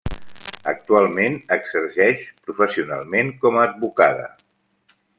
Actualment 0.71 1.37
exerceix 1.57 2.25
professionalment 2.49 3.33
com 3.45 3.61
a 3.61 3.63
advocada. 3.71 4.29